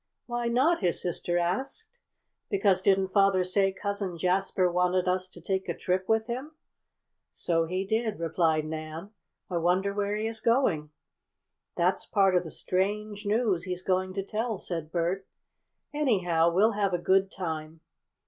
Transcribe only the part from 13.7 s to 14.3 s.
going to